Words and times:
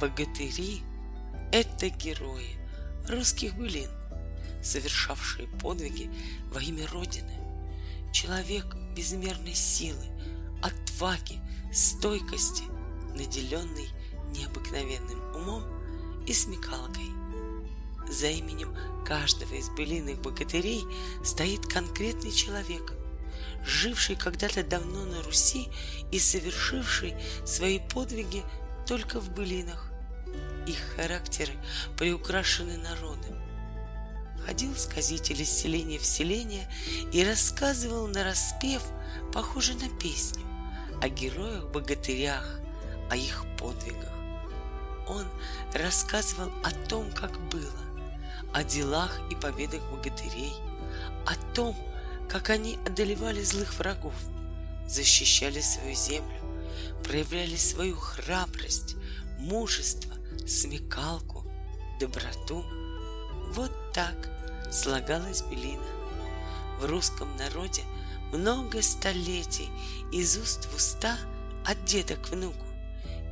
Богатыри— 0.00 0.82
это 1.52 1.88
герои 1.88 2.58
русских 3.08 3.56
былин, 3.56 3.88
совершавшие 4.62 5.48
подвиги 5.48 6.10
во 6.52 6.60
имя 6.60 6.86
Родины. 6.88 7.32
Человек 8.12 8.76
безмерной 8.94 9.54
силы, 9.54 10.04
отваги, 10.62 11.40
стойкости, 11.72 12.64
наделенный 13.14 13.88
необыкновенным 14.32 15.34
умом 15.34 15.64
и 16.26 16.32
смекалкой. 16.34 17.10
За 18.10 18.26
именем 18.26 18.76
каждого 19.06 19.54
из 19.54 19.70
былиных 19.70 20.20
богатырей 20.20 20.84
стоит 21.24 21.64
конкретный 21.66 22.32
человек, 22.32 22.92
живший 23.64 24.16
когда-то 24.16 24.62
давно 24.62 25.06
на 25.06 25.22
Руси 25.22 25.68
и 26.12 26.18
совершивший 26.18 27.14
свои 27.46 27.78
подвиги 27.78 28.44
только 28.86 29.20
в 29.20 29.30
былинах. 29.30 29.90
Их 30.66 30.78
характеры 30.96 31.52
приукрашены 31.96 32.76
народом. 32.78 33.36
Ходил 34.44 34.74
сказитель 34.76 35.42
из 35.42 35.50
селения 35.50 35.98
в 35.98 36.04
селение 36.04 36.68
и 37.12 37.24
рассказывал 37.24 38.06
на 38.06 38.24
распев, 38.24 38.82
похоже 39.32 39.74
на 39.74 39.88
песню, 39.98 40.44
о 41.02 41.08
героях-богатырях, 41.08 42.60
о 43.10 43.16
их 43.16 43.44
подвигах. 43.58 44.12
Он 45.08 45.24
рассказывал 45.74 46.52
о 46.64 46.70
том, 46.88 47.10
как 47.12 47.38
было, 47.48 47.80
о 48.52 48.64
делах 48.64 49.20
и 49.30 49.34
победах 49.34 49.82
богатырей, 49.90 50.54
о 51.26 51.34
том, 51.54 51.76
как 52.28 52.50
они 52.50 52.78
одолевали 52.86 53.42
злых 53.42 53.78
врагов, 53.78 54.14
защищали 54.86 55.60
свою 55.60 55.94
землю, 55.94 56.45
проявляли 57.04 57.56
свою 57.56 57.96
храбрость, 57.96 58.96
мужество, 59.38 60.14
смекалку, 60.46 61.44
доброту. 62.00 62.64
Вот 63.52 63.72
так 63.92 64.30
слагалась 64.70 65.42
Белина. 65.42 65.86
В 66.80 66.84
русском 66.84 67.34
народе 67.36 67.82
много 68.32 68.82
столетий 68.82 69.68
из 70.12 70.36
уст 70.36 70.66
в 70.66 70.76
уста 70.76 71.16
от 71.64 71.84
деда 71.84 72.16
к 72.16 72.28
внуку 72.28 72.66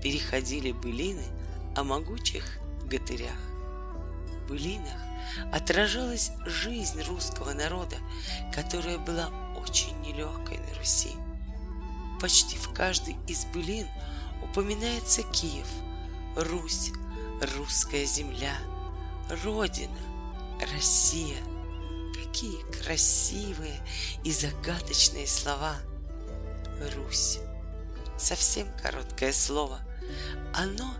переходили 0.02 0.72
былины 0.72 1.24
о 1.76 1.84
могучих 1.84 2.44
гатырях. 2.84 3.38
В 4.44 4.48
былинах 4.48 5.00
отражалась 5.52 6.30
жизнь 6.46 7.02
русского 7.02 7.52
народа, 7.52 7.96
которая 8.54 8.98
была 8.98 9.30
очень 9.56 9.98
нелегкой 10.02 10.58
на 10.58 10.78
Руси. 10.78 11.10
Почти 12.24 12.56
в 12.56 12.72
каждой 12.72 13.18
из 13.28 13.44
былин 13.44 13.86
упоминается 14.42 15.22
Киев, 15.24 15.66
Русь, 16.34 16.90
русская 17.54 18.06
земля, 18.06 18.56
Родина, 19.44 19.98
Россия. 20.72 21.36
Какие 22.14 22.62
красивые 22.80 23.78
и 24.24 24.32
загадочные 24.32 25.26
слова. 25.26 25.76
Русь. 26.96 27.40
Совсем 28.16 28.68
короткое 28.82 29.34
слово. 29.34 29.80
Оно 30.54 30.94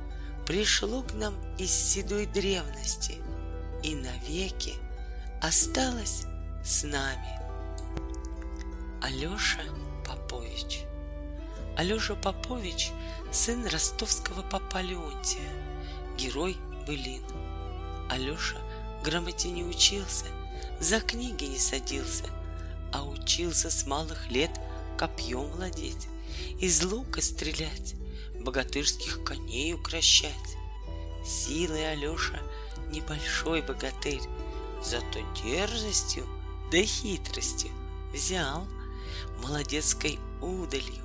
пришло 0.47 1.03
к 1.05 1.15
нам 1.15 1.35
из 1.57 1.71
седой 1.71 2.27
древности 2.27 3.15
и 3.83 3.95
навеки 3.95 4.75
осталось 5.41 6.25
с 6.63 6.83
нами. 6.83 7.41
Алеша 9.01 9.63
Попович 10.07 10.85
Алеша 11.77 12.15
Попович– 12.15 12.93
сын 13.33 13.67
ростовского 13.67 14.43
папа 14.43 14.81
Леонтия, 14.81 15.51
герой 16.17 16.57
былин. 16.87 17.23
Алеша 18.09 18.59
грамоте 19.03 19.51
не 19.51 19.65
учился, 19.65 20.27
за 20.79 21.01
книги 21.01 21.47
не 21.47 21.59
садился, 21.59 22.27
а 22.93 23.03
учился 23.03 23.71
с 23.71 23.87
малых 23.87 24.31
лет 24.31 24.53
копьем 24.97 25.47
владеть, 25.47 26.07
из 26.61 26.81
лука 26.85 27.21
стрелять, 27.21 27.95
богатырских 28.41 29.25
коней 29.25 29.75
укращать. 29.75 30.33
Силой 31.27 31.91
Алеша 31.91 32.39
небольшой 32.93 33.63
богатырь, 33.63 34.23
зато 34.81 35.19
дерзостью 35.43 36.25
да 36.71 36.81
хитростью 36.85 37.71
взял 38.13 38.65
молодецкой 39.43 40.21
удалью, 40.41 41.03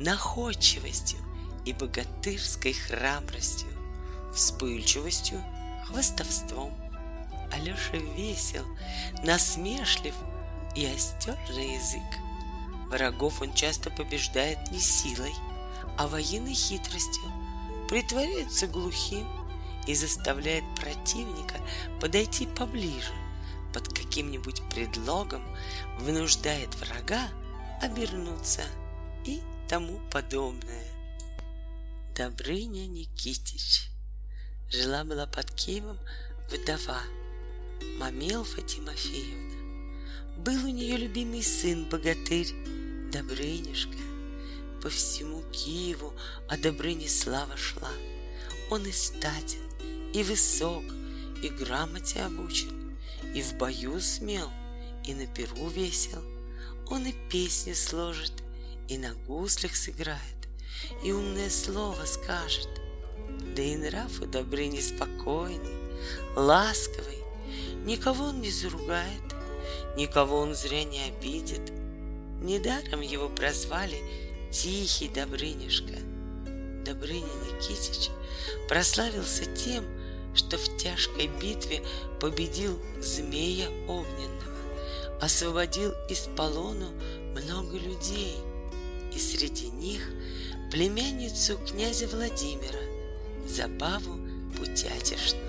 находчивостью 0.00 1.18
и 1.66 1.74
богатырской 1.74 2.72
храбростью, 2.72 3.68
вспыльчивостью, 4.34 5.44
хвостовством. 5.86 6.72
Алеша 7.52 7.98
весел, 8.16 8.64
насмешлив 9.22 10.14
и 10.74 10.86
остер 10.86 11.36
на 11.50 11.74
язык. 11.74 12.00
Врагов 12.88 13.42
он 13.42 13.52
часто 13.52 13.90
побеждает 13.90 14.70
не 14.70 14.80
силой, 14.80 15.34
а 15.98 16.08
военной 16.08 16.54
хитростью, 16.54 17.24
притворяется 17.88 18.68
глухим 18.68 19.28
и 19.86 19.94
заставляет 19.94 20.64
противника 20.76 21.56
подойти 22.00 22.46
поближе, 22.46 23.12
под 23.74 23.88
каким-нибудь 23.88 24.62
предлогом 24.70 25.42
вынуждает 25.98 26.74
врага 26.76 27.28
обернуться 27.82 28.62
тому 29.70 30.00
подобное. 30.10 30.84
Добрыня 32.16 32.88
Никитич. 32.88 33.88
Жила-была 34.68 35.28
под 35.28 35.48
Киевом 35.52 35.96
вдова 36.50 37.00
Мамелфа 38.00 38.62
Тимофеевна. 38.62 40.34
Был 40.38 40.64
у 40.64 40.70
нее 40.70 40.96
любимый 40.96 41.44
сын, 41.44 41.84
богатырь 41.84 42.48
Добрынюшка. 43.12 43.96
По 44.82 44.90
всему 44.90 45.44
Киеву 45.52 46.14
о 46.48 46.58
Добрыне 46.58 47.08
слава 47.08 47.56
шла. 47.56 47.92
Он 48.72 48.84
и 48.84 48.90
статен, 48.90 49.62
и 50.12 50.24
высок, 50.24 50.82
и 51.44 51.48
грамоте 51.48 52.22
обучен, 52.22 52.98
и 53.36 53.40
в 53.40 53.54
бою 53.54 54.00
смел, 54.00 54.50
и 55.04 55.14
на 55.14 55.28
перу 55.28 55.68
весел. 55.68 56.24
Он 56.88 57.06
и 57.06 57.14
песни 57.30 57.72
сложит, 57.72 58.32
и 58.90 58.98
на 58.98 59.14
гуслях 59.28 59.76
сыграет, 59.76 60.18
и 61.04 61.12
умное 61.12 61.48
слово 61.48 62.04
скажет. 62.06 62.68
Да 63.54 63.62
и 63.62 63.76
нрав 63.76 64.20
у 64.20 64.26
Добрыни 64.26 64.80
спокойный, 64.80 65.78
ласковый, 66.34 67.18
никого 67.84 68.24
он 68.24 68.40
не 68.40 68.50
заругает, 68.50 69.22
никого 69.96 70.38
он 70.38 70.56
зря 70.56 70.82
не 70.82 71.02
обидит. 71.04 71.72
Недаром 72.42 73.00
его 73.00 73.28
прозвали 73.28 73.96
Тихий 74.50 75.08
Добрынюшка. 75.08 75.94
Добрыня 76.84 77.28
Никитич 77.46 78.10
прославился 78.68 79.44
тем, 79.54 79.84
что 80.34 80.58
в 80.58 80.76
тяжкой 80.78 81.28
битве 81.40 81.82
победил 82.20 82.76
змея 83.00 83.68
огненного, 83.86 85.20
освободил 85.20 85.92
из 86.08 86.28
полону 86.36 86.88
много 87.36 87.76
людей, 87.76 88.36
и 89.14 89.18
среди 89.18 89.68
них 89.68 90.08
племянницу 90.70 91.58
князя 91.58 92.06
Владимира, 92.08 92.78
забаву 93.46 94.18
путятишну. 94.56 95.40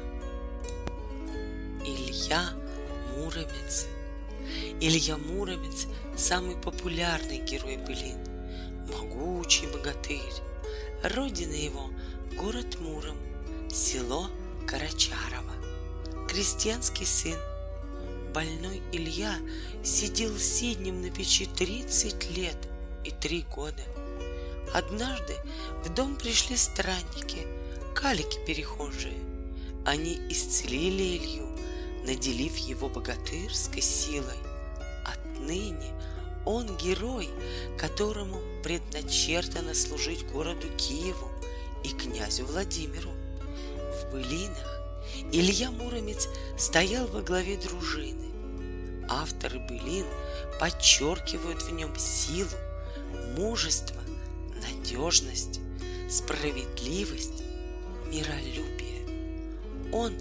Илья 1.85 2.53
Муромец. 3.15 3.87
Илья 4.79 5.17
Муромец– 5.17 5.87
самый 6.17 6.55
популярный 6.55 7.39
герой 7.39 7.77
былин, 7.77 8.17
могучий 8.91 9.67
богатырь. 9.67 10.19
Родина 11.03 11.53
его– 11.53 11.89
город 12.37 12.79
Муром, 12.79 13.17
село 13.71 14.27
Карачарова. 14.67 15.53
Крестьянский 16.27 17.05
сын. 17.05 17.37
Больной 18.33 18.81
Илья 18.91 19.35
сидел 19.83 20.37
сиднем 20.37 21.01
на 21.01 21.11
печи 21.11 21.45
30 21.45 22.37
лет 22.37 22.57
и 23.03 23.11
3 23.11 23.45
года. 23.53 23.83
Однажды 24.73 25.35
в 25.83 25.93
дом 25.93 26.15
пришли 26.15 26.55
странники, 26.55 27.45
калики 27.93 28.39
перехожие. 28.45 29.19
Они 29.85 30.19
исцелили 30.29 31.17
Илью, 31.17 31.47
наделив 32.05 32.55
его 32.57 32.87
богатырской 32.87 33.81
силой. 33.81 34.37
Отныне 35.05 35.91
он 36.45 36.75
герой, 36.77 37.29
которому 37.77 38.39
предначертано 38.63 39.73
служить 39.73 40.25
городу 40.27 40.67
Киеву 40.77 41.29
и 41.83 41.89
князю 41.89 42.45
Владимиру. 42.45 43.11
В 43.77 44.11
былинах 44.11 44.79
Илья 45.31 45.71
Муромец 45.71 46.27
стоял 46.57 47.07
во 47.07 47.21
главе 47.21 47.57
дружины. 47.57 48.29
Авторы 49.09 49.59
былин 49.59 50.05
подчеркивают 50.59 51.61
в 51.63 51.71
нем 51.73 51.93
силу, 51.97 52.49
мужество, 53.35 54.01
надежность, 54.61 55.59
справедливость, 56.09 57.43
миролюбие. 58.07 59.91
Он 59.91 60.13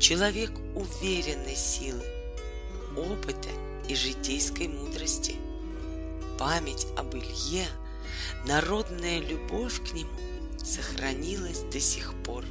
человек 0.00 0.50
уверенной 0.74 1.56
силы, 1.56 2.04
опыта 2.96 3.48
и 3.88 3.94
житейской 3.94 4.68
мудрости. 4.68 5.36
Память 6.38 6.86
об 6.96 7.14
Илье, 7.14 7.66
народная 8.46 9.20
любовь 9.20 9.80
к 9.88 9.92
нему 9.92 10.10
сохранилась 10.62 11.60
до 11.72 11.80
сих 11.80 12.14
пор. 12.22 12.44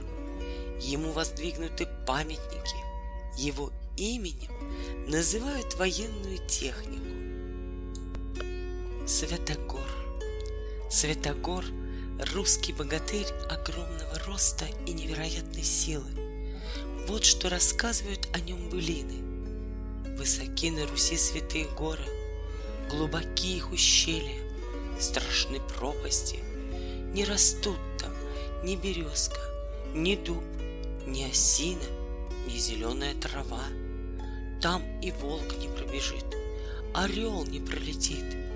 Ему 0.81 1.11
воздвигнуты 1.11 1.87
памятники, 2.05 2.77
его 3.37 3.71
именем 3.95 4.51
называют 5.07 5.75
военную 5.75 6.37
технику. 6.47 7.06
Святогор. 9.07 9.87
Святогор– 10.89 11.63
русский 12.33 12.73
богатырь 12.73 13.25
огромного 13.49 14.19
роста 14.27 14.65
и 14.85 14.91
невероятной 14.91 15.63
силы. 15.63 16.11
Вот 17.07 17.23
что 17.23 17.47
рассказывают 17.47 18.27
о 18.33 18.41
нем 18.41 18.69
былины. 18.69 20.17
Высоки 20.17 20.71
на 20.71 20.85
Руси 20.87 21.15
святые 21.15 21.69
горы, 21.69 22.03
глубокие 22.89 23.55
их 23.55 23.71
ущелья, 23.71 24.41
страшны 24.99 25.61
пропасти. 25.61 26.39
Не 27.13 27.23
растут 27.23 27.79
там 27.99 28.11
ни 28.65 28.75
березка, 28.75 29.39
ни 29.95 30.17
дуб, 30.17 30.43
ни 31.05 31.23
осина, 31.23 31.79
ни 32.45 32.57
зеленая 32.57 33.15
трава. 33.15 33.63
Там 34.61 34.83
и 34.99 35.11
волк 35.11 35.55
не 35.61 35.69
пробежит, 35.69 36.25
орел 36.93 37.45
не 37.45 37.61
пролетит. 37.61 38.46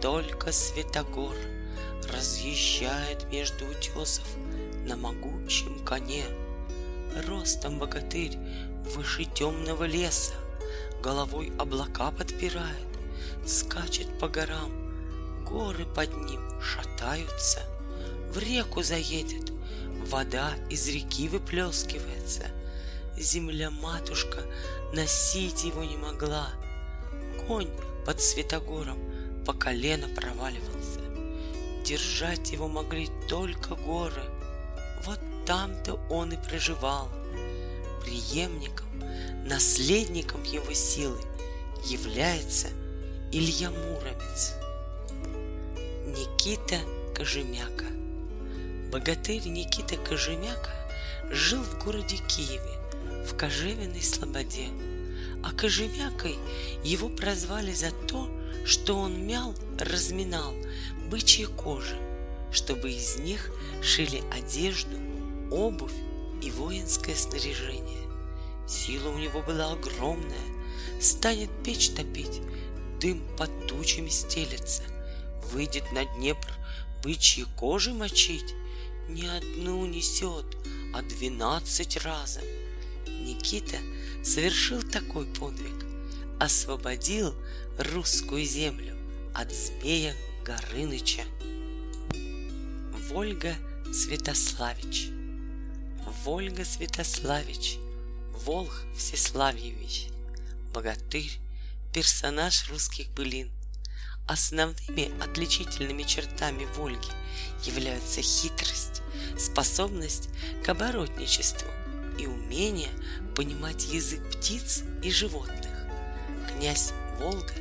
Только 0.00 0.52
Светогор 0.52 1.34
разъезжает 2.12 3.30
между 3.32 3.66
утесов 3.66 4.26
на 4.86 4.96
могучем 4.96 5.84
коне. 5.84 6.24
Ростом 7.26 7.78
богатырь 7.78 8.36
выше 8.84 9.24
темного 9.24 9.84
леса, 9.84 10.34
головой 11.02 11.52
облака 11.58 12.10
подпирает, 12.10 12.86
скачет 13.46 14.06
по 14.18 14.28
горам, 14.28 15.44
горы 15.44 15.86
под 15.86 16.14
ним 16.14 16.40
шатаются, 16.60 17.60
в 18.32 18.38
реку 18.38 18.82
заедет, 18.82 19.50
вода 20.06 20.52
из 20.68 20.88
реки 20.88 21.28
выплескивается, 21.28 22.44
земля-матушка 23.16 24.42
носить 24.92 25.64
его 25.64 25.82
не 25.82 25.96
могла, 25.96 26.50
конь 27.48 27.70
под 28.04 28.20
Светогором 28.20 28.98
по 29.46 29.52
колено 29.52 30.08
проваливался, 30.08 31.00
держать 31.84 32.50
его 32.50 32.66
могли 32.66 33.08
только 33.28 33.76
горы, 33.76 34.24
вот 35.04 35.20
там-то 35.46 35.94
он 36.10 36.32
и 36.32 36.36
проживал, 36.36 37.08
преемником 38.04 38.86
наследником 39.46 40.42
его 40.42 40.72
силы 40.74 41.20
является 41.84 42.66
Илья 43.30 43.70
Муромец. 43.70 44.54
Никита 46.06 46.80
Кожемяка. 47.16 47.84
Богатырь 48.90 49.46
Никита 49.46 49.96
Кожемяка 49.96 50.70
жил 51.30 51.62
в 51.62 51.84
городе 51.84 52.16
Киеве, 52.28 53.24
в 53.24 53.36
Кожевиной 53.36 54.02
Слободе, 54.02 54.68
а 55.44 55.52
Кожемякой 55.52 56.36
его 56.82 57.08
прозвали 57.08 57.72
за 57.72 57.92
то, 58.08 58.28
что 58.64 58.96
он 58.96 59.26
мял, 59.26 59.54
разминал 59.78 60.54
бычьи 61.08 61.46
кожи, 61.46 61.98
чтобы 62.50 62.90
из 62.92 63.16
них 63.18 63.50
шили 63.82 64.22
одежду, 64.32 64.96
обувь 65.50 65.92
и 66.42 66.50
воинское 66.50 67.14
снаряжение. 67.14 68.06
Сила 68.66 69.10
у 69.10 69.18
него 69.18 69.42
была 69.42 69.72
огромная. 69.72 70.36
Станет 71.00 71.50
печь 71.62 71.90
топить, 71.90 72.40
дым 73.00 73.22
под 73.36 73.66
тучами 73.66 74.08
стелется. 74.08 74.82
Выйдет 75.52 75.92
на 75.92 76.04
Днепр 76.16 76.48
бычьи 77.02 77.44
кожи 77.56 77.92
мочить. 77.92 78.54
Не 79.08 79.26
одну 79.26 79.86
несет, 79.86 80.44
а 80.92 81.02
двенадцать 81.02 81.96
разом. 81.98 82.42
Никита 83.06 83.76
совершил 84.24 84.82
такой 84.82 85.26
подвиг. 85.26 85.86
Освободил 86.40 87.34
русскую 87.78 88.44
землю 88.44 88.96
от 89.34 89.52
змея 89.52 90.14
Горыныча. 90.44 91.22
Вольга 93.10 93.54
Святославич 93.92 95.08
Вольга 96.24 96.64
Святославич– 96.64 97.78
Волх 98.44 98.84
Всеславьевич, 98.96 100.08
богатырь, 100.72 101.38
персонаж 101.92 102.68
русских 102.70 103.08
былин. 103.10 103.50
Основными 104.28 105.10
отличительными 105.22 106.02
чертами 106.02 106.66
Вольги 106.76 107.08
являются 107.64 108.22
хитрость, 108.22 109.02
способность 109.38 110.28
к 110.64 110.68
оборотничеству 110.68 111.68
и 112.18 112.26
умение 112.26 112.90
понимать 113.34 113.86
язык 113.86 114.20
птиц 114.30 114.82
и 115.02 115.10
животных. 115.10 115.86
Князь 116.52 116.92
Волга 117.18 117.54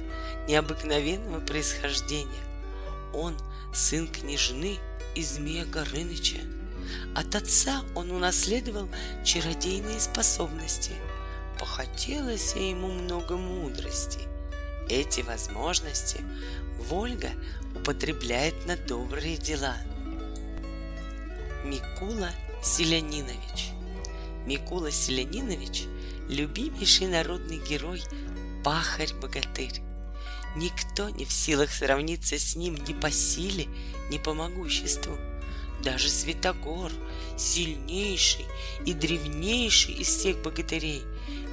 необыкновенного 0.48 1.40
происхождения. 1.40 2.32
Он 3.14 3.36
сын 3.74 4.08
княжны 4.08 4.78
и 5.16 5.24
змея 5.24 5.66
Горыныча– 5.66 6.40
от 7.16 7.36
отца 7.36 7.84
он 7.96 8.12
унаследовал 8.12 8.90
чародейные 9.24 10.00
способности. 10.00 10.92
Похотелось 11.60 12.56
ему 12.56 12.90
много 12.90 13.38
мудрости. 13.38 14.20
Эти 14.90 15.22
возможности 15.22 16.22
Вольга 16.80 17.30
употребляет 17.76 18.66
на 18.66 18.76
добрые 18.76 19.38
дела. 19.38 19.78
Микула 21.64 22.30
Селянинович 22.62 23.72
Микула 24.46 24.92
Селянинович– 24.92 25.86
любимейший 26.30 27.08
народный 27.08 27.58
герой, 27.58 28.04
пахарь-богатырь. 28.64 29.82
Никто 30.56 31.10
не 31.10 31.26
в 31.26 31.32
силах 31.32 31.72
сравниться 31.72 32.38
с 32.38 32.56
ним 32.56 32.76
ни 32.88 32.94
по 32.94 33.12
силе, 33.12 33.68
ни 34.10 34.18
по 34.18 34.34
могуществу– 34.34 35.18
даже 35.86 36.10
Святогор, 36.10 36.92
сильнейший 37.38 38.46
и 38.86 38.94
древнейший 38.94 39.94
из 39.94 40.08
всех 40.08 40.42
богатырей, 40.42 41.04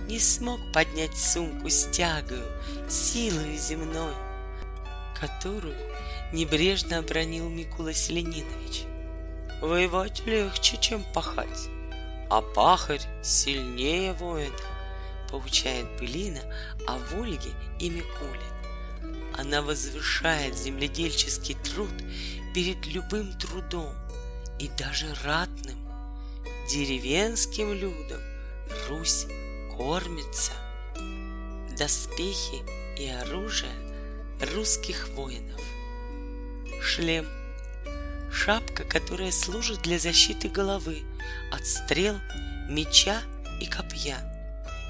не 0.09 0.19
смог 0.19 0.59
поднять 0.73 1.17
сумку 1.17 1.69
с 1.69 1.85
тягою, 1.91 2.45
силою 2.89 3.57
земной, 3.59 4.15
которую 5.21 5.77
небрежно 6.33 6.99
обронил 6.99 7.49
Микула 7.49 7.93
Селенинович. 7.93 8.85
Воевать 9.61 10.27
легче, 10.27 10.79
чем 10.81 11.05
пахать, 11.13 11.69
а 12.31 12.41
пахарь 12.41 13.03
сильнее 13.23 14.15
воина, 14.15 14.57
поучает 15.31 15.87
Былина 16.01 16.41
о 16.87 16.99
Вольге 17.15 17.51
и 17.79 17.91
Микуле. 17.91 18.52
Она 19.37 19.63
возвышает 19.63 20.57
земледельческий 20.57 21.55
труд 21.55 21.93
перед 22.55 22.87
любым 22.87 23.33
трудом, 23.39 23.95
и 24.59 24.69
даже 24.79 25.13
ратным, 25.25 25.79
деревенским 26.71 27.73
людям 27.73 28.21
Русь 28.89 29.27
кормится. 29.77 30.53
Доспехи 31.77 32.63
и 32.99 33.09
оружие 33.09 33.73
русских 34.55 35.09
воинов. 35.11 35.61
Шлем– 36.83 37.27
шапка, 38.33 38.85
которая 38.85 39.31
служит 39.31 39.83
для 39.83 39.99
защиты 39.99 40.49
головы 40.49 41.03
от 41.53 41.67
стрел, 41.67 42.17
меча 42.69 43.21
и 43.61 43.67
копья. 43.67 44.19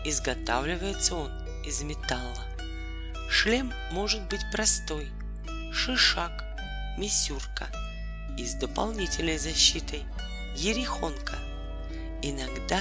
Изготавливается 0.04 1.16
он 1.16 1.30
из 1.64 1.82
металла. 1.82 2.51
Шлем 3.32 3.72
может 3.90 4.28
быть 4.28 4.42
простой– 4.52 5.08
шишак, 5.72 6.44
мисюрка– 6.98 7.66
и 8.38 8.44
с 8.44 8.52
дополнительной 8.54 9.38
защитой 9.38 10.04
ерехонка. 10.54 11.38
Иногда 12.20 12.78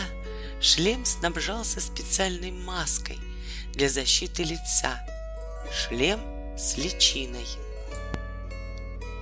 шлем 0.59 1.05
снабжался 1.05 1.79
специальной 1.79 2.51
маской 2.51 3.17
для 3.73 3.87
защиты 3.87 4.43
лица. 4.43 4.99
Шлем 5.73 6.19
с 6.57 6.77
личиной. 6.77 7.47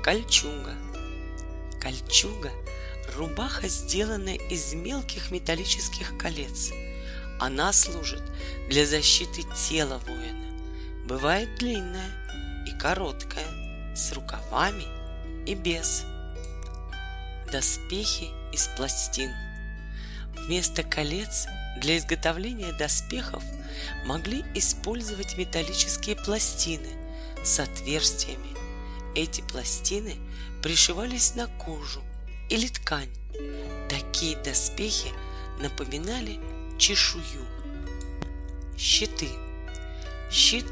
Кольчуга. 0.03 0.73
Кольчуга– 1.79 2.51
рубаха, 3.15 3.67
сделанная 3.67 4.39
из 4.49 4.73
мелких 4.73 5.29
металлических 5.29 6.17
колец. 6.17 6.71
Она 7.39 7.71
служит 7.71 8.23
для 8.67 8.83
защиты 8.87 9.43
тела 9.69 10.01
воина. 10.07 10.48
Бывает 11.09 11.55
длинная 11.55 12.11
и 12.67 12.71
короткая, 12.77 13.95
с 13.95 14.13
рукавами 14.13 14.85
и 15.47 15.55
без 15.55 16.03
доспехи 17.51 18.27
из 18.53 18.67
пластин. 18.77 19.31
Вместо 20.35 20.83
колец 20.83 21.47
для 21.81 21.97
изготовления 21.97 22.73
доспехов 22.73 23.43
могли 24.05 24.45
использовать 24.53 25.35
металлические 25.35 26.15
пластины 26.15 26.91
с 27.43 27.59
отверстиями. 27.59 28.55
Эти 29.15 29.41
пластины 29.41 30.15
пришивались 30.61 31.33
на 31.33 31.47
кожу 31.47 32.03
или 32.49 32.67
ткань. 32.67 33.09
Такие 33.89 34.37
доспехи 34.37 35.11
напоминали 35.59 36.39
чешую. 36.77 37.47
Щиты. 38.77 39.29
Щит 40.29 40.67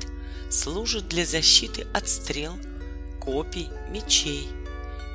служит 0.50 1.08
для 1.08 1.26
защиты 1.26 1.88
от 1.94 2.08
стрел, 2.08 2.58
копий, 3.20 3.70
мечей. 3.90 4.48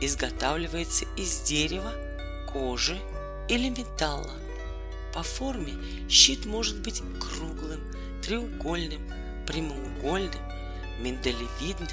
Изготавливается 0.00 1.06
из 1.16 1.40
дерева, 1.42 1.92
кожи 2.52 2.98
или 3.48 3.68
металла. 3.68 4.34
По 5.14 5.22
форме 5.22 5.74
щит 6.08 6.44
может 6.46 6.80
быть 6.80 7.02
круглым, 7.20 7.80
треугольным, 8.22 9.02
прямоугольным, 9.46 10.40
миндалевидным, 11.00 11.88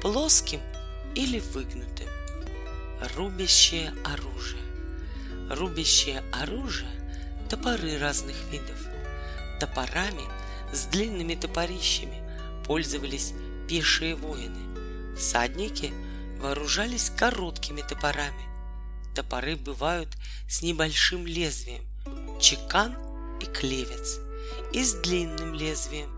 плоским 0.00 0.60
или 1.14 1.40
выгнутым. 1.40 2.08
Рубящее 3.16 3.94
оружие. 4.04 4.62
Рубящее 5.50 6.22
оружие– 6.32 6.90
топоры 7.50 7.98
разных 7.98 8.36
видов. 8.50 8.76
Топорами 9.58 10.24
с 10.72 10.86
длинными 10.86 11.34
топорищами 11.34 12.21
пользовались 12.66 13.34
пешие 13.68 14.14
воины. 14.14 15.16
Всадники 15.16 15.92
вооружались 16.40 17.10
короткими 17.10 17.82
топорами. 17.82 18.48
Топоры 19.14 19.56
бывают 19.56 20.08
с 20.48 20.62
небольшим 20.62 21.26
лезвием, 21.26 21.84
чекан 22.40 22.96
и 23.40 23.46
клевец, 23.46 24.18
и 24.72 24.82
с 24.82 24.94
длинным 24.94 25.54
лезвием, 25.54 26.10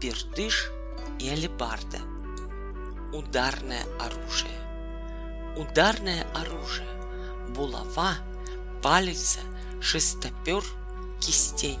бердыш 0.00 0.70
и 1.18 1.28
алебарда. 1.28 1.98
Ударное 3.12 3.84
оружие. 4.00 4.58
Ударное 5.56 6.26
оружие. 6.34 6.88
Булава, 7.50 8.16
палица, 8.82 9.40
шестопер, 9.80 10.64
кистень. 11.20 11.78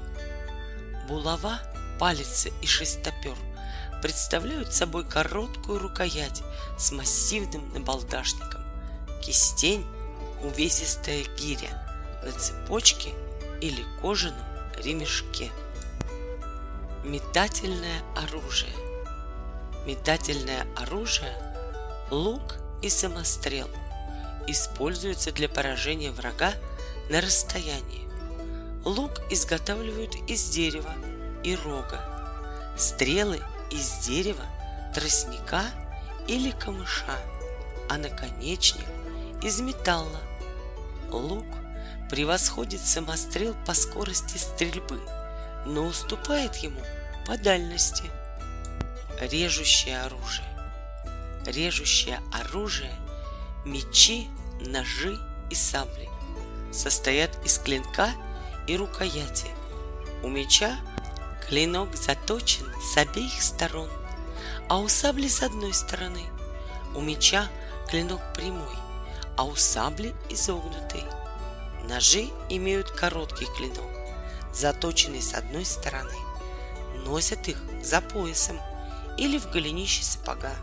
Булава, 1.08 1.60
палица 1.98 2.50
и 2.60 2.66
шестопер 2.66 3.36
представляют 4.02 4.74
собой 4.74 5.04
короткую 5.04 5.78
рукоять 5.78 6.42
с 6.76 6.90
массивным 6.92 7.72
набалдашником. 7.72 8.60
Кистень– 9.22 9.86
увесистая 10.42 11.24
гиря 11.38 11.86
на 12.24 12.32
цепочке 12.32 13.10
или 13.60 13.84
кожаном 14.00 14.44
ремешке. 14.76 15.50
Метательное 17.04 18.02
оружие. 18.16 18.74
Метательное 19.86 20.66
оружие– 20.76 21.34
лук 22.10 22.56
и 22.82 22.88
самострел– 22.88 23.68
используется 24.48 25.30
для 25.32 25.48
поражения 25.48 26.10
врага 26.10 26.52
на 27.08 27.20
расстоянии. 27.20 28.08
Лук 28.84 29.20
изготавливают 29.30 30.16
из 30.28 30.48
дерева 30.50 30.92
и 31.44 31.54
рога. 31.54 32.74
Стрелы 32.76 33.40
из 33.72 34.06
дерева, 34.06 34.44
тростника 34.94 35.64
или 36.28 36.50
камыша, 36.50 37.18
а 37.88 37.96
наконечник 37.96 38.86
из 39.42 39.60
металла. 39.60 40.20
Лук 41.10 41.46
превосходит 42.10 42.80
самострел 42.80 43.54
по 43.66 43.74
скорости 43.74 44.36
стрельбы, 44.36 45.00
но 45.66 45.86
уступает 45.86 46.56
ему 46.56 46.80
по 47.26 47.36
дальности. 47.36 48.04
Режущее 49.20 50.02
оружие. 50.02 50.48
Режущее 51.46 52.20
оружие– 52.32 52.94
мечи, 53.64 54.28
ножи 54.60 55.18
и 55.50 55.54
сабли. 55.54 56.08
Состоят 56.72 57.30
из 57.44 57.58
клинка 57.58 58.10
и 58.66 58.76
рукояти. 58.76 59.48
У 60.22 60.28
меча 60.28 60.78
клинок 61.52 61.94
заточен 61.94 62.64
с 62.80 62.96
обеих 62.96 63.42
сторон, 63.42 63.90
а 64.70 64.78
у 64.78 64.88
сабли 64.88 65.28
с 65.28 65.42
одной 65.42 65.74
стороны. 65.74 66.22
У 66.94 67.02
меча 67.02 67.46
клинок 67.90 68.22
прямой, 68.34 68.74
а 69.36 69.44
у 69.44 69.54
сабли 69.54 70.14
изогнутый– 70.30 71.04
Ножи 71.84 72.30
имеют 72.48 72.90
короткий 72.90 73.44
клинок, 73.44 73.90
заточенный 74.54 75.20
с 75.20 75.34
одной 75.34 75.66
стороны. 75.66 76.14
Носят 77.04 77.48
их 77.48 77.58
за 77.82 78.00
поясом 78.00 78.58
или 79.18 79.38
в 79.38 79.50
голенище 79.50 80.04
сапога. 80.04 80.54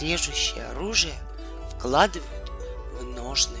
Режущее 0.00 0.66
оружие 0.66 1.18
вкладывают 1.70 2.52
в 3.00 3.02
ножны. 3.02 3.58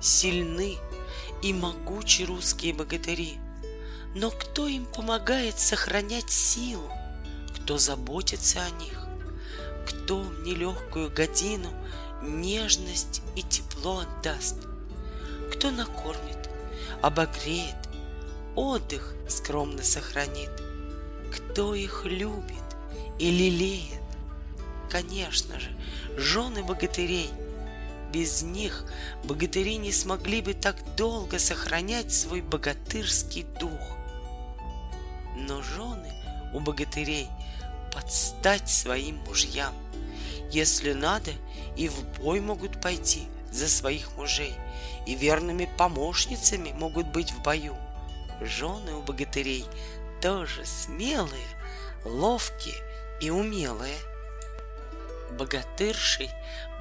Сильны 0.00 0.78
и 1.42 1.52
могучи 1.52 2.22
русские 2.22 2.74
богатыри. 2.74 3.38
Но 4.20 4.30
кто 4.30 4.66
им 4.66 4.84
помогает 4.84 5.58
сохранять 5.58 6.30
силу? 6.30 6.90
Кто 7.54 7.78
заботится 7.78 8.60
о 8.60 8.70
них? 8.82 9.06
Кто 9.86 10.22
в 10.22 10.42
нелегкую 10.42 11.10
годину 11.10 11.70
нежность 12.22 13.22
и 13.36 13.42
тепло 13.42 14.00
отдаст? 14.00 14.56
кто 15.58 15.72
накормит, 15.72 16.48
обогреет, 17.02 17.74
отдых 18.54 19.14
скромно 19.28 19.82
сохранит, 19.82 20.50
кто 21.32 21.74
их 21.74 22.04
любит 22.04 22.62
и 23.18 23.28
лелеет. 23.28 24.00
Конечно 24.88 25.58
же, 25.58 25.70
жены 26.16 26.62
богатырей. 26.62 27.30
Без 28.12 28.42
них 28.42 28.84
богатыри 29.24 29.76
не 29.76 29.90
смогли 29.90 30.40
бы 30.40 30.54
так 30.54 30.76
долго 30.96 31.40
сохранять 31.40 32.12
свой 32.12 32.40
богатырский 32.40 33.44
дух. 33.60 33.98
Но 35.46 35.62
жены 35.62 36.12
у 36.52 36.60
богатырей 36.60 37.28
подстать 37.92 38.68
своим 38.68 39.16
мужьям. 39.26 39.74
Если 40.50 40.92
надо, 40.92 41.32
и 41.76 41.88
в 41.88 42.02
бой 42.18 42.40
могут 42.40 42.80
пойти 42.80 43.22
за 43.52 43.68
своих 43.68 44.16
мужей– 44.16 44.54
и 45.08 45.14
верными 45.14 45.66
помощницами 45.78 46.72
могут 46.72 47.06
быть 47.06 47.32
в 47.32 47.40
бою. 47.40 47.74
Жены 48.42 48.92
у 48.92 49.00
богатырей 49.00 49.64
тоже 50.20 50.66
смелые, 50.66 51.48
ловкие 52.04 52.74
и 53.22 53.30
умелые. 53.30 53.96
Богатыршей 55.32 56.28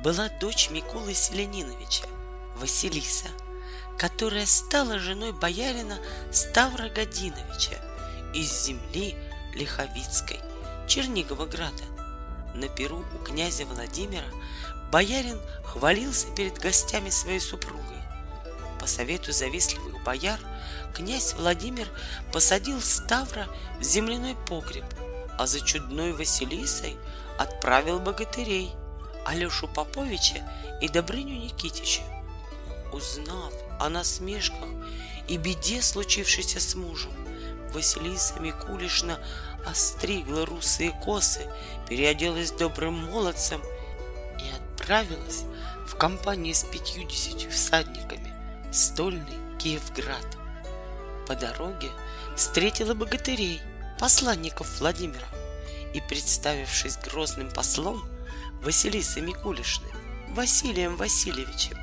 была 0.04 0.28
дочь 0.42 0.70
Микулы 0.70 1.14
Селениновича, 1.14 2.06
Василиса, 2.58 3.30
которая 3.98 4.46
стала 4.46 5.00
женой 5.00 5.32
боярина 5.32 5.98
Ставра 6.30 6.90
Годиновича 6.90 7.80
из 8.34 8.66
земли 8.66 9.16
Лиховицкой, 9.54 10.40
Чернигова 10.88 11.46
града. 11.46 11.84
На 12.54 12.68
перу 12.68 13.04
у 13.16 13.24
князя 13.24 13.66
Владимира 13.66 14.28
боярин 14.92 15.40
хвалился 15.64 16.28
перед 16.36 16.58
гостями 16.58 17.10
своей 17.10 17.40
супругой 17.40 17.98
по 18.88 18.88
совету 18.88 19.34
завистливых 19.34 20.02
бояр 20.04 20.40
князь 20.96 21.34
Владимир 21.34 21.90
посадил 22.32 22.80
Ставра 22.80 23.48
в 23.80 23.84
земляной 23.84 24.36
погреб, 24.48 24.86
а 25.38 25.46
за 25.46 25.60
чудной 25.60 26.14
Василисой 26.14 26.96
отправил 27.38 28.00
богатырей 28.00 28.72
Алешу 29.26 29.68
Поповича 29.68 30.42
и 30.82 30.88
Добрыню 30.88 31.36
Никитича. 31.36 32.02
Узнав 32.94 33.54
о 33.78 33.90
насмешках 33.90 34.70
и 35.28 35.38
беде, 35.38 35.82
случившейся 35.82 36.62
с 36.62 36.74
мужем, 36.74 37.12
Василиса 37.78 38.40
Микулишна 38.40 39.20
остригла 39.64 40.48
русые 40.48 41.00
косы, 41.04 41.48
переоделась 41.88 42.50
добрым 42.50 42.96
молодцем 43.12 43.62
и 44.40 44.50
отправилась 44.50 45.44
в 45.86 45.96
компании 45.96 46.54
с 46.54 46.64
пятью-десятью 46.64 47.52
всадниками 47.52 48.34
стольный 48.74 49.60
Киевград. 49.60 50.26
По 51.28 51.36
дороге 51.36 51.92
встретила 52.36 52.96
богатырей, 52.96 53.62
посланников 54.00 54.80
Владимира, 54.80 55.28
и, 55.94 56.02
представившись 56.02 56.98
грозным 56.98 57.52
послом 57.52 58.10
Василисы 58.64 59.22
Микулишны, 59.22 59.88
Василием 60.30 60.96
Васильевичем, 60.96 61.78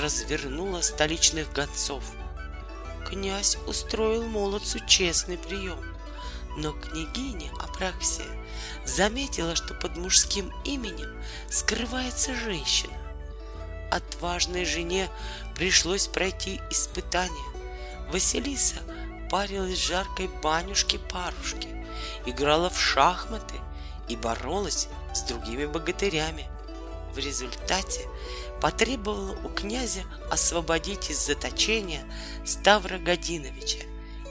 развернула 0.00 0.80
столичных 0.80 1.52
гонцов. 1.52 2.02
Князь 3.08 3.56
устроил 3.66 4.24
молодцу 4.24 4.80
честный 4.86 5.38
прием, 5.38 5.82
но 6.58 6.72
княгиня 6.72 7.50
Апраксия 7.58 8.26
заметила, 8.84 9.56
что 9.56 9.72
под 9.72 9.96
мужским 9.96 10.52
именем 10.66 11.22
скрывается 11.48 12.34
женщина. 12.34 12.92
Отважной 13.90 14.66
жене 14.66 15.08
пришлось 15.54 16.06
пройти 16.06 16.60
испытание, 16.70 17.58
Василиса 18.12 18.76
парилась 19.30 19.78
в 19.78 19.86
жаркой 19.86 20.28
банюшке-парушке, 20.42 21.86
играла 22.26 22.68
в 22.68 22.78
шахматы 22.78 23.54
и 24.08 24.16
боролась 24.16 24.88
с 25.14 25.22
другими 25.22 25.64
богатырями. 25.64 26.46
В 27.14 27.18
результате 27.18 28.06
потребовала 28.60 29.36
у 29.44 29.48
князя 29.48 30.02
освободить 30.30 31.10
из 31.10 31.24
заточения 31.24 32.04
Ставра 32.44 32.98
Годиновича 32.98 33.84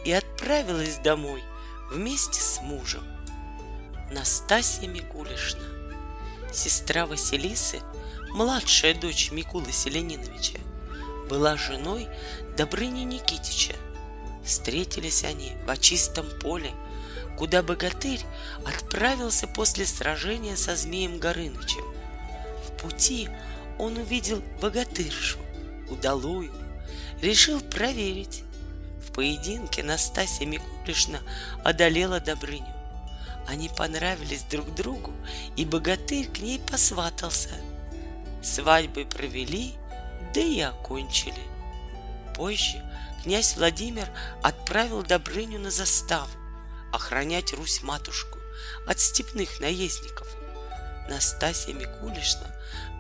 и 0.06 0.12
отправилась 0.12 0.98
домой 0.98 1.44
вместе 1.92 2.42
с 2.42 2.62
мужем. 2.62 3.04
Настасья 4.12 4.88
Микулишна, 4.88 5.64
сестра 6.54 7.06
Василисы, 7.06 7.82
младшая 8.30 8.94
дочь 8.94 9.32
Микулы 9.32 9.72
Селениновича, 9.72 10.60
была 11.30 11.58
женой 11.58 12.08
Добрыни 12.56 13.02
Никитича. 13.02 13.76
Встретились 14.46 15.26
они 15.26 15.54
в 15.66 15.70
очистом 15.70 16.26
поле, 16.40 16.72
куда 17.38 17.62
богатырь 17.62 18.22
отправился 18.66 19.46
после 19.48 19.86
сражения 19.86 20.56
со 20.56 20.76
змеем 20.76 21.20
Горынычем. 21.20 21.84
В 22.66 22.82
пути 22.82 23.30
он 23.80 23.98
увидел 23.98 24.42
богатыршу, 24.62 25.40
удалую, 25.90 26.54
решил 27.22 27.62
проверить. 27.62 28.44
В 29.06 29.12
поединке 29.14 29.84
Настасья 29.84 30.46
Микулишна 30.46 31.20
одолела 31.64 32.20
Добрыню. 32.20 32.74
Они 33.48 33.70
понравились 33.70 34.44
друг 34.44 34.76
другу, 34.76 35.14
и 35.56 35.66
богатырь 35.66 36.28
к 36.28 36.40
ней 36.40 36.60
посватался. 36.60 37.50
Свадьбы 38.44 39.06
провели, 39.06 39.74
да 40.34 40.42
и 40.42 40.60
окончили. 40.60 41.42
Позже 42.36 42.84
князь 43.24 43.56
Владимир 43.56 44.08
отправил 44.44 45.02
Добрыню 45.02 45.60
на 45.60 45.72
заставу 45.72 46.30
охранять 46.92 47.54
Русь-матушку 47.54 48.40
от 48.86 49.00
степных 49.00 49.60
наездников. 49.60 50.28
Настасья 51.10 51.74
Микулишна, 51.74 52.48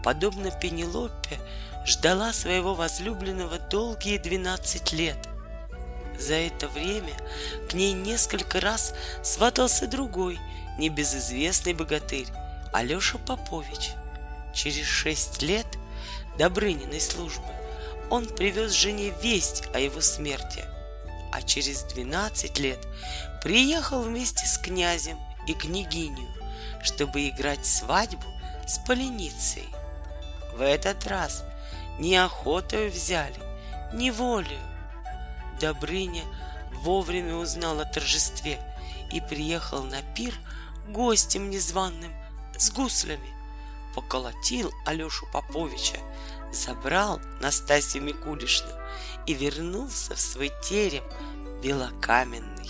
подобно 0.03 0.51
Пенелопе, 0.51 1.39
ждала 1.85 2.33
своего 2.33 2.73
возлюбленного 2.75 3.59
долгие 3.59 4.17
двенадцать 4.17 4.91
лет. 4.91 5.17
За 6.19 6.35
это 6.35 6.67
время 6.67 7.13
к 7.69 7.73
ней 7.73 7.93
несколько 7.93 8.59
раз 8.59 8.93
сватался 9.23 9.87
другой, 9.87 10.39
небезызвестный 10.79 11.73
богатырь, 11.73 12.27
Алеша 12.73 13.17
Попович. 13.19 13.91
Через 14.53 14.85
шесть 14.85 15.41
лет 15.41 15.67
Добрыниной 16.37 17.01
службы 17.01 17.47
он 18.11 18.27
привез 18.27 18.71
жене 18.71 19.11
весть 19.23 19.63
о 19.73 19.79
его 19.79 20.01
смерти, 20.01 20.63
а 21.31 21.41
через 21.41 21.81
двенадцать 21.83 22.59
лет 22.59 22.79
приехал 23.43 24.03
вместе 24.03 24.45
с 24.45 24.57
князем 24.59 25.17
и 25.47 25.53
княгиню, 25.53 26.27
чтобы 26.83 27.27
играть 27.27 27.65
свадьбу 27.65 28.27
с 28.67 28.79
Поленицей. 28.79 29.67
В 30.55 30.61
этот 30.61 31.05
раз 31.07 31.43
не 31.99 32.15
охотою 32.17 32.91
взяли, 32.91 33.39
не 33.93 34.11
волею. 34.11 34.59
Добрыня 35.59 36.23
вовремя 36.83 37.35
узнал 37.35 37.79
о 37.79 37.85
торжестве 37.85 38.59
и 39.11 39.21
приехал 39.21 39.83
на 39.83 40.01
пир 40.13 40.33
гостем 40.89 41.49
незваным 41.49 42.13
с 42.57 42.71
гуслями. 42.71 43.33
Поколотил 43.95 44.71
Алешу 44.85 45.25
Поповича, 45.31 45.97
забрал 46.51 47.19
Настасью 47.41 48.03
Микулишну 48.03 48.69
и 49.25 49.33
вернулся 49.33 50.15
в 50.15 50.19
свой 50.19 50.51
терем 50.63 51.03
белокаменный. 51.63 52.69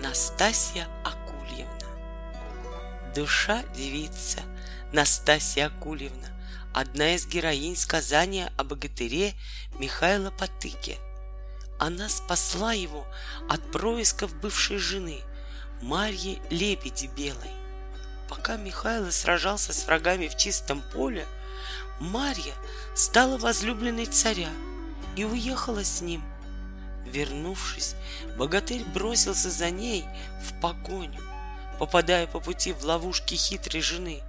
Настасья 0.00 0.86
Акульевна 1.04 1.75
Душа 3.16 3.62
девица 3.74 4.42
Настасья 4.92 5.68
Акульевна 5.68 6.28
одна 6.74 7.14
из 7.14 7.26
героинь 7.26 7.74
сказания 7.74 8.52
о 8.58 8.64
богатыре 8.64 9.32
Михаила 9.78 10.30
Потыке. 10.30 10.98
Она 11.78 12.10
спасла 12.10 12.74
его 12.74 13.06
от 13.48 13.72
происков 13.72 14.38
бывшей 14.38 14.76
жены 14.76 15.22
Марьи 15.80 16.38
Лебеди 16.50 17.06
Белой. 17.16 17.48
Пока 18.28 18.58
Михаил 18.58 19.10
сражался 19.10 19.72
с 19.72 19.86
врагами 19.86 20.28
в 20.28 20.36
чистом 20.36 20.82
поле, 20.92 21.26
Марья 21.98 22.52
стала 22.94 23.38
возлюбленной 23.38 24.04
царя 24.04 24.50
и 25.16 25.24
уехала 25.24 25.84
с 25.84 26.02
ним. 26.02 26.22
Вернувшись, 27.06 27.94
богатырь 28.36 28.84
бросился 28.84 29.50
за 29.50 29.70
ней 29.70 30.04
в 30.42 30.60
погоню, 30.60 31.22
попадая 31.78 32.26
по 32.26 32.40
пути 32.40 32.72
в 32.72 32.84
ловушки 32.84 33.34
хитрой 33.34 33.82
жены, 33.82 34.22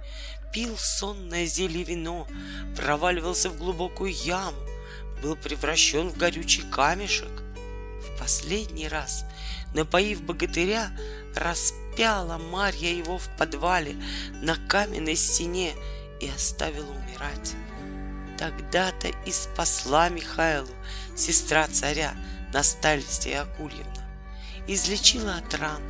пил 0.52 0.76
сонное 0.78 1.46
зелье 1.46 1.84
вино, 1.84 2.26
проваливался 2.76 3.50
в 3.50 3.58
глубокую 3.58 4.12
яму, 4.12 4.58
был 5.22 5.36
превращен 5.36 6.08
в 6.08 6.16
горючий 6.16 6.62
камешек. 6.70 7.30
В 8.02 8.18
последний 8.18 8.88
раз, 8.88 9.24
напоив 9.74 10.22
богатыря, 10.22 10.90
распяла 11.34 12.38
Марья 12.38 12.90
его 12.92 13.18
в 13.18 13.28
подвале 13.36 13.96
на 14.42 14.56
каменной 14.56 15.16
стене 15.16 15.74
и 16.20 16.28
оставила 16.28 16.90
умирать. 16.90 17.54
Тогда-то 18.38 19.08
и 19.26 19.32
спасла 19.32 20.08
Михайлу, 20.08 20.70
сестра 21.16 21.66
царя, 21.66 22.14
Настальстия 22.52 23.42
Акульевна. 23.42 24.08
Излечила 24.68 25.36
от 25.36 25.54
ран, 25.54 25.82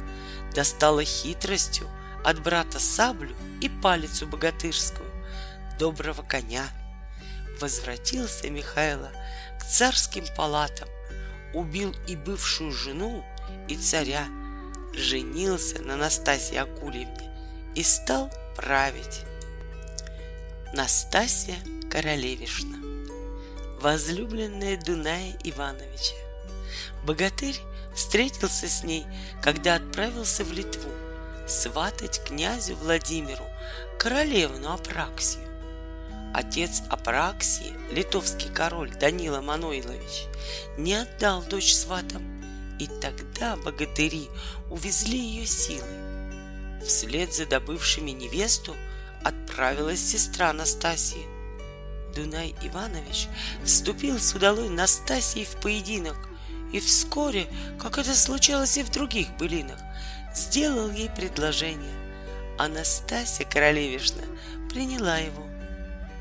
достала 0.54 1.04
хитростью 1.04 1.88
от 2.24 2.42
брата 2.42 2.78
саблю 2.78 3.34
и 3.61 3.68
палицу 3.68 4.26
богатырскую, 4.26 5.11
доброго 5.78 6.22
коня. 6.22 6.66
Возвратился 7.61 8.50
Михайло 8.50 9.11
к 9.58 9.64
царским 9.64 10.24
палатам, 10.37 10.88
убил 11.54 11.94
и 12.06 12.16
бывшую 12.16 12.72
жену, 12.72 13.24
и 13.68 13.76
царя, 13.76 14.26
женился 14.94 15.80
на 15.82 15.96
Настасье 15.96 16.62
Акульевне 16.62 17.30
и 17.74 17.82
стал 17.82 18.30
править. 18.56 19.22
Настасья 20.74 21.56
Королевишна, 21.90 22.76
возлюбленная 23.80 24.76
Дуная 24.76 25.32
Ивановича. 25.44 26.14
Богатырь 27.04 27.58
встретился 27.98 28.68
с 28.68 28.84
ней, 28.84 29.04
когда 29.42 29.74
отправился 29.74 30.44
в 30.44 30.52
Литву 30.52 30.88
сватать 31.48 32.22
князю 32.24 32.76
Владимиру 32.76 33.44
королевну 33.98 34.72
Апраксию. 34.72 35.44
Отец 36.32 36.82
Апраксии, 36.90 37.74
литовский 37.90 38.50
король 38.54 38.92
Данила 38.92 39.40
Манойлович, 39.40 40.26
не 40.76 40.94
отдал 40.94 41.42
дочь 41.42 41.74
сватам, 41.74 42.22
и 42.78 42.87
тогда 42.87 43.56
богатыри 43.56 44.28
увезли 44.70 45.18
ее 45.18 45.46
силой. 45.46 46.84
Вслед 46.87 47.34
за 47.34 47.46
добывшими 47.46 48.12
невесту 48.12 48.76
отправилась 49.24 50.00
сестра 50.00 50.52
Настасьи. 50.52 51.26
Дунай 52.14 52.54
Иванович 52.62 53.26
вступил 53.64 54.20
с 54.20 54.34
удалой 54.34 54.68
Настасьей 54.68 55.44
в 55.44 55.61
поединок, 55.61 56.28
и 56.72 56.81
вскоре, 56.81 57.46
как 57.78 57.98
это 57.98 58.14
случалось 58.14 58.76
и 58.76 58.83
в 58.83 58.90
других 58.90 59.28
былинах, 59.37 59.78
сделал 60.35 60.90
ей 60.90 61.11
предложение. 61.11 61.94
Анастасия 62.59 63.46
Королевишна 63.46 64.22
приняла 64.70 65.18
его. 65.18 65.46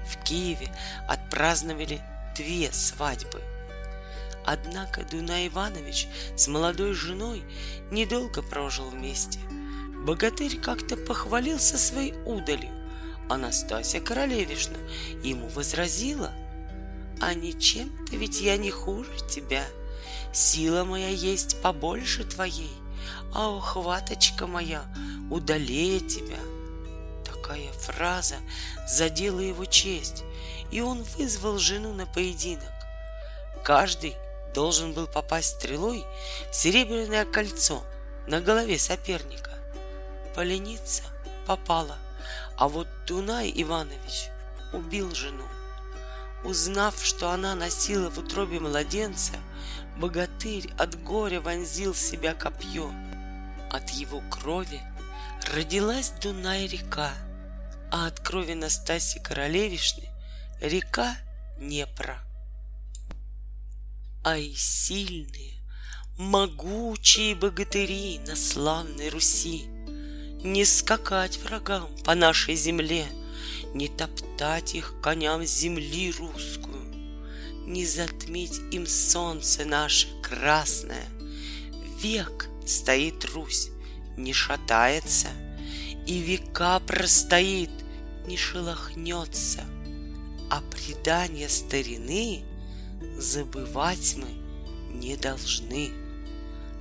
В 0.07 0.23
Киеве 0.23 0.71
отпраздновали 1.07 2.01
две 2.36 2.71
свадьбы. 2.71 3.41
Однако 4.45 5.03
Дуна 5.03 5.45
Иванович 5.47 6.07
с 6.38 6.47
молодой 6.47 6.93
женой 6.93 7.43
недолго 7.91 8.41
прожил 8.41 8.89
вместе. 8.89 9.39
Богатырь 10.05 10.57
как-то 10.57 10.95
похвалился 10.95 11.77
своей 11.77 12.13
удалью. 12.23 12.71
Анастасия 13.29 13.99
Королевишна 13.99 14.77
ему 15.21 15.49
возразила, 15.49 16.31
«А 17.19 17.33
ничем-то 17.33 18.15
ведь 18.15 18.39
я 18.39 18.55
не 18.55 18.71
хуже 18.71 19.10
тебя. 19.29 19.65
Сила 20.38 20.84
моя 20.84 21.10
есть 21.10 21.60
побольше 21.63 22.23
твоей 22.23 22.69
а 23.34 23.50
ухваточка 23.50 24.45
моя 24.45 24.86
удалее 25.32 26.00
тебя. 26.00 26.38
Такая 27.26 27.71
фраза 27.73 28.36
задела 28.88 29.39
его 29.39 29.65
честь, 29.65 30.23
и 30.69 30.80
он 30.80 31.02
вызвал 31.17 31.58
жену 31.58 31.91
на 31.91 32.06
поединок. 32.06 32.71
Каждый 33.63 34.15
должен 34.54 34.93
был 34.93 35.08
попасть 35.08 35.56
стрелой 35.56 36.06
в 36.52 36.56
серебряное 36.56 37.26
кольцо 37.26 37.84
на 38.28 38.39
голове 38.39 38.78
соперника. 38.78 39.58
Поленица 40.36 41.02
попала, 41.47 41.97
а 42.58 42.67
вот 42.67 42.88
Дунай 43.08 43.52
Иванович 43.56 44.30
убил 44.71 45.15
жену. 45.15 45.45
Узнав, 46.43 47.04
что 47.04 47.32
она 47.32 47.56
носила 47.56 48.12
в 48.12 48.19
утробе 48.19 48.60
младенца, 48.60 49.34
богатырь 49.99 50.69
от 50.77 51.01
горя 51.03 51.41
вонзил 51.41 51.93
в 51.93 51.97
себя 51.97 52.33
копье. 52.33 52.91
От 53.71 53.89
его 53.89 54.21
крови 54.29 54.81
родилась 55.51 56.12
Дунай 56.21 56.67
река, 56.67 57.12
а 57.91 58.07
от 58.07 58.19
крови 58.19 58.53
Настасьи 58.53 59.21
Королевишны 59.21 60.10
река 60.62 61.15
Днепра. 61.57 62.23
Ай, 64.23 64.53
сильные, 64.55 65.63
могучие 66.17 67.36
богатыри 67.36 68.19
на 68.27 68.36
славной 68.36 69.10
Руси, 69.10 69.65
Не 70.43 70.65
скакать 70.65 71.38
врагам 71.38 71.89
по 72.03 72.13
нашей 72.13 72.55
земле, 72.55 73.05
Не 73.73 73.88
топтать 73.88 74.75
их 74.75 74.95
коням 75.01 75.43
земли 75.45 76.12
русскую, 76.12 76.76
Не 77.67 77.86
затмить 77.86 78.60
им 78.71 78.88
солнце 78.88 79.65
наше 79.65 80.08
красное. 80.23 81.06
Век 82.01 82.47
стоит 82.65 83.25
Русь, 83.25 83.69
не 84.17 84.34
шатается, 84.34 85.27
И 86.08 86.19
века 86.19 86.80
простоит, 86.80 87.69
не 88.25 88.38
шелохнется, 88.38 89.65
А 90.49 90.62
предания 90.62 91.49
старины— 91.49 92.43
забывать 93.17 94.15
мы 94.15 94.30
не 94.97 95.15
должны. 95.17 95.91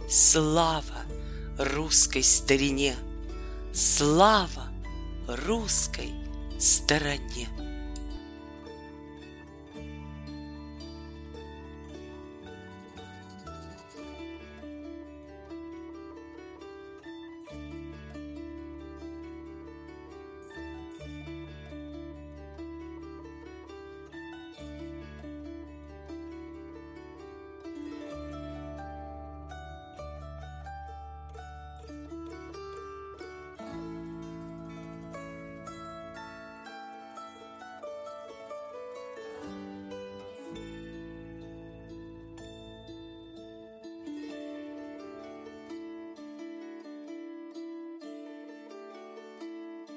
Слава 0.09 1.05
русской 1.59 2.23
старине! 2.23 2.95
Слава 3.75 4.69
русской 5.27 6.11
стороне! 6.59 7.49